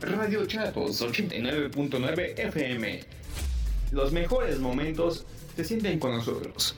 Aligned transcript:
Radio 0.00 0.44
Chatos 0.44 1.00
89.9 1.00 2.38
FM. 2.38 3.00
Los 3.92 4.12
mejores 4.12 4.60
momentos 4.60 5.26
se 5.56 5.64
sienten 5.64 5.98
con 5.98 6.12
nosotros. 6.12 6.76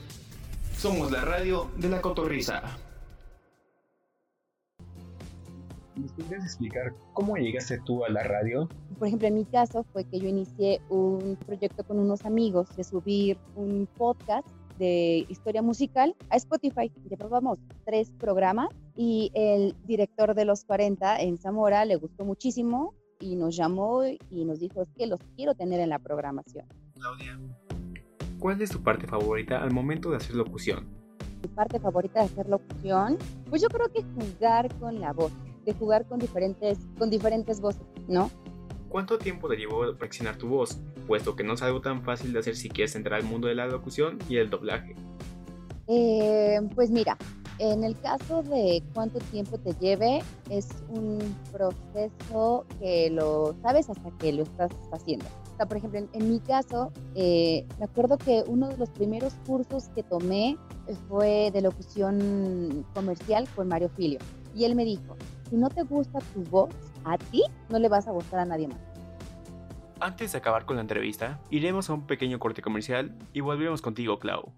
Somos 0.77 1.11
la 1.11 1.25
radio 1.25 1.69
de 1.75 1.89
la 1.89 2.01
cotorriza. 2.01 2.63
¿Nos 5.97 6.13
podrías 6.13 6.45
explicar 6.45 6.93
cómo 7.11 7.35
llegaste 7.35 7.81
tú 7.85 8.05
a 8.05 8.09
la 8.09 8.23
radio? 8.23 8.69
Por 8.97 9.09
ejemplo, 9.09 9.27
en 9.27 9.35
mi 9.35 9.45
caso 9.45 9.85
fue 9.91 10.05
que 10.05 10.17
yo 10.17 10.29
inicié 10.29 10.79
un 10.87 11.37
proyecto 11.45 11.83
con 11.83 11.99
unos 11.99 12.25
amigos 12.25 12.73
de 12.77 12.85
subir 12.85 13.37
un 13.57 13.85
podcast 13.97 14.47
de 14.77 15.25
historia 15.27 15.61
musical 15.61 16.15
a 16.29 16.37
Spotify. 16.37 16.89
Llevábamos 17.09 17.59
tres 17.85 18.11
programas 18.11 18.69
y 18.95 19.29
el 19.33 19.75
director 19.85 20.33
de 20.35 20.45
los 20.45 20.63
40 20.63 21.19
en 21.19 21.37
Zamora 21.37 21.83
le 21.83 21.97
gustó 21.97 22.23
muchísimo 22.23 22.93
y 23.19 23.35
nos 23.35 23.55
llamó 23.55 24.03
y 24.05 24.45
nos 24.45 24.59
dijo 24.59 24.81
es 24.81 24.89
que 24.97 25.07
los 25.07 25.19
quiero 25.35 25.53
tener 25.55 25.79
en 25.79 25.89
la 25.89 25.99
programación. 25.99 26.65
Claudia, 26.93 27.39
¿cuál 28.39 28.61
es 28.61 28.69
tu 28.69 28.81
parte 28.81 29.07
favorita 29.07 29.61
al 29.61 29.71
momento 29.71 30.11
de 30.11 30.17
hacer 30.17 30.35
locución? 30.35 30.87
Mi 31.41 31.47
parte 31.49 31.79
favorita 31.79 32.19
de 32.19 32.25
hacer 32.25 32.49
locución, 32.49 33.17
pues 33.49 33.61
yo 33.61 33.69
creo 33.69 33.87
que 33.91 34.03
jugar 34.03 34.73
con 34.79 34.99
la 34.99 35.13
voz, 35.13 35.31
de 35.65 35.73
jugar 35.73 36.05
con 36.07 36.19
diferentes, 36.19 36.79
con 36.97 37.09
diferentes 37.09 37.61
voces, 37.61 37.85
¿no? 38.07 38.29
¿Cuánto 38.89 39.19
tiempo 39.19 39.47
te 39.47 39.55
llevó 39.55 39.81
perfeccionar 39.81 40.35
tu 40.37 40.47
voz? 40.47 40.79
Puesto 41.05 41.35
que 41.35 41.43
no 41.43 41.53
es 41.53 41.61
algo 41.61 41.79
tan 41.81 42.03
fácil 42.03 42.33
de 42.33 42.39
hacer 42.39 42.55
si 42.55 42.69
quieres 42.69 42.95
entrar 42.95 43.19
al 43.19 43.25
mundo 43.25 43.47
de 43.47 43.55
la 43.55 43.67
locución 43.67 44.17
y 44.27 44.37
el 44.37 44.49
doblaje. 44.49 44.95
Eh, 45.87 46.59
pues 46.75 46.89
mira, 46.89 47.17
en 47.59 47.83
el 47.83 47.99
caso 47.99 48.41
de 48.41 48.81
cuánto 48.93 49.19
tiempo 49.19 49.57
te 49.57 49.73
lleve, 49.73 50.23
es 50.49 50.69
un 50.89 51.19
proceso 51.51 52.65
que 52.79 53.09
lo 53.11 53.55
sabes 53.61 53.89
hasta 53.89 54.09
que 54.17 54.33
lo 54.33 54.43
estás 54.43 54.71
haciendo. 54.91 55.25
O 55.25 55.57
sea, 55.57 55.65
por 55.65 55.77
ejemplo, 55.77 55.99
en, 56.11 56.31
mi 56.31 56.39
caso, 56.39 56.91
eh, 57.15 57.65
me 57.77 57.85
acuerdo 57.85 58.17
que 58.17 58.43
uno 58.47 58.69
de 58.69 58.77
los 58.77 58.89
primeros 58.89 59.33
cursos 59.45 59.89
que 59.93 60.03
tomé 60.03 60.57
fue 61.09 61.51
de 61.51 61.61
locución 61.61 62.85
comercial 62.93 63.47
con 63.55 63.67
Mario 63.67 63.89
Filio. 63.89 64.19
Y 64.55 64.63
él 64.63 64.75
me 64.75 64.85
dijo, 64.85 65.17
si 65.49 65.57
no 65.57 65.69
te 65.69 65.83
gusta 65.83 66.19
tu 66.33 66.43
voz, 66.43 66.69
a 67.03 67.17
ti 67.17 67.43
no 67.69 67.77
le 67.77 67.89
vas 67.89 68.07
a 68.07 68.11
gustar 68.11 68.39
a 68.39 68.45
nadie 68.45 68.69
más. 68.69 68.79
Antes 69.99 70.31
de 70.31 70.37
acabar 70.37 70.65
con 70.65 70.77
la 70.77 70.81
entrevista, 70.81 71.41
iremos 71.49 71.89
a 71.89 71.93
un 71.93 72.07
pequeño 72.07 72.39
corte 72.39 72.61
comercial 72.61 73.17
y 73.33 73.41
volveremos 73.41 73.81
contigo, 73.81 74.17
Clau. 74.17 74.53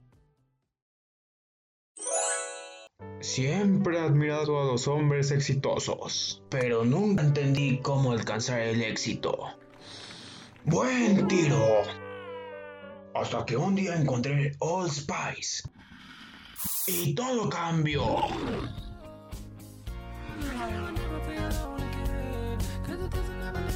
Siempre 3.21 3.97
he 3.97 3.99
admirado 3.99 4.59
a 4.59 4.66
los 4.66 4.88
hombres 4.88 5.30
exitosos, 5.31 6.41
pero 6.49 6.83
nunca 6.83 7.21
entendí 7.21 7.80
cómo 7.80 8.11
alcanzar 8.11 8.61
el 8.61 8.81
éxito. 8.81 9.38
Buen 10.66 11.27
tiro. 11.27 11.83
Hasta 13.13 13.45
que 13.45 13.57
un 13.57 13.75
día 13.75 13.95
encontré 13.95 14.53
Old 14.59 14.91
Spice. 14.91 15.69
Y 16.88 17.13
todo 17.13 17.49
cambió. 17.49 18.05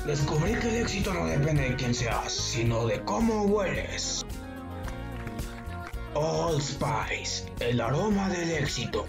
Descubrí 0.05 0.53
que 0.55 0.69
el 0.69 0.75
éxito 0.83 1.13
no 1.13 1.25
depende 1.25 1.69
de 1.69 1.75
quién 1.75 1.93
seas, 1.93 2.31
sino 2.31 2.85
de 2.85 3.03
cómo 3.03 3.43
hueles. 3.43 4.25
All 6.17 6.61
Spice, 6.61 7.43
el 7.59 7.81
aroma 7.81 8.29
del 8.29 8.49
éxito. 8.51 9.05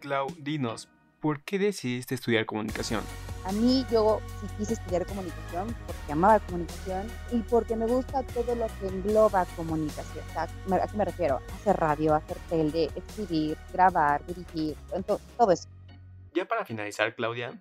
Clau, 0.00 0.26
dinos, 0.38 0.90
¿por 1.20 1.42
qué 1.42 1.58
decidiste 1.58 2.16
estudiar 2.16 2.44
comunicación? 2.44 3.02
A 3.46 3.52
mí 3.52 3.86
yo 3.90 4.20
sí 4.42 4.46
quise 4.58 4.74
estudiar 4.74 5.06
comunicación 5.06 5.74
porque 5.86 6.12
amaba 6.12 6.38
comunicación 6.40 7.10
y 7.32 7.38
porque 7.38 7.76
me 7.76 7.86
gusta 7.86 8.22
todo 8.24 8.54
lo 8.54 8.66
que 8.78 8.88
engloba 8.88 9.46
comunicación. 9.56 10.22
¿A 10.36 10.46
qué 10.46 10.96
me 10.98 11.06
refiero? 11.06 11.40
Hacer 11.54 11.76
radio, 11.78 12.14
hacer 12.14 12.36
tele, 12.50 12.90
escribir, 12.94 13.56
grabar, 13.72 14.22
dirigir, 14.26 14.76
todo 15.38 15.50
eso. 15.50 15.66
Ya 16.34 16.44
para 16.44 16.66
finalizar, 16.66 17.14
Claudia, 17.14 17.58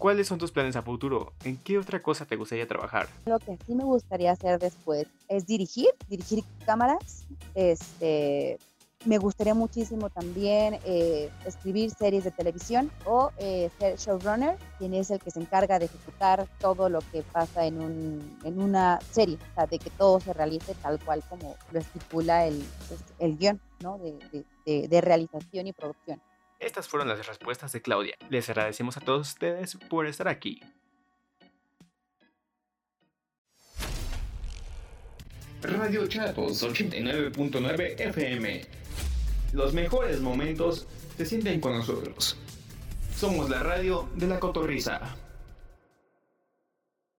¿cuáles 0.00 0.26
son 0.26 0.38
tus 0.38 0.50
planes 0.50 0.74
a 0.74 0.82
futuro? 0.82 1.34
¿En 1.44 1.58
qué 1.58 1.78
otra 1.78 2.02
cosa 2.02 2.24
te 2.24 2.34
gustaría 2.34 2.66
trabajar? 2.66 3.06
Lo 3.26 3.38
que 3.38 3.56
sí 3.64 3.74
me 3.74 3.84
gustaría 3.84 4.32
hacer 4.32 4.58
después 4.58 5.06
es 5.28 5.46
dirigir, 5.46 5.90
dirigir 6.08 6.42
cámaras, 6.64 7.26
este, 7.54 8.58
me 9.04 9.18
gustaría 9.18 9.54
muchísimo 9.54 10.08
también 10.08 10.78
eh, 10.86 11.30
escribir 11.46 11.90
series 11.90 12.24
de 12.24 12.30
televisión 12.30 12.90
o 13.04 13.30
eh, 13.38 13.70
ser 13.78 13.96
showrunner, 13.98 14.56
quien 14.78 14.94
es 14.94 15.10
el 15.10 15.20
que 15.20 15.30
se 15.30 15.40
encarga 15.40 15.78
de 15.78 15.84
ejecutar 15.84 16.46
todo 16.60 16.88
lo 16.88 17.00
que 17.12 17.22
pasa 17.22 17.66
en, 17.66 17.78
un, 17.78 18.38
en 18.44 18.60
una 18.60 18.98
serie, 19.10 19.36
o 19.36 19.54
sea, 19.54 19.66
de 19.66 19.78
que 19.78 19.90
todo 19.90 20.18
se 20.20 20.32
realice 20.32 20.74
tal 20.82 20.98
cual 21.04 21.22
como 21.28 21.56
lo 21.72 21.78
estipula 21.78 22.46
el, 22.46 22.64
el 23.18 23.36
guion 23.36 23.60
¿no? 23.80 23.98
de, 23.98 24.88
de 24.88 25.00
realización 25.02 25.66
y 25.66 25.72
producción. 25.74 26.20
Estas 26.60 26.86
fueron 26.88 27.08
las 27.08 27.26
respuestas 27.26 27.72
de 27.72 27.82
Claudia. 27.82 28.14
Les 28.28 28.48
agradecemos 28.48 28.96
a 28.96 29.00
todos 29.00 29.28
ustedes 29.30 29.76
por 29.88 30.06
estar 30.06 30.28
aquí. 30.28 30.62
Radio 35.62 36.06
Chatos 36.06 36.62
89.9 36.62 38.00
FM 38.00 38.80
los 39.52 39.72
mejores 39.72 40.20
momentos 40.20 40.86
se 41.16 41.26
sienten 41.26 41.60
con 41.60 41.72
nosotros. 41.72 42.36
Somos 43.16 43.50
la 43.50 43.62
radio 43.62 44.08
de 44.14 44.28
la 44.28 44.38
cotorriza. 44.38 45.00